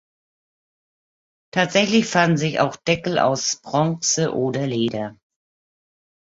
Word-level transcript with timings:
Tatsächlich 1.53 2.07
fanden 2.07 2.35
sich 2.37 2.59
auch 2.59 2.75
Deckel 2.75 3.19
aus 3.19 3.57
Bronze 3.57 4.33
oder 4.33 4.65
Leder. 4.65 5.15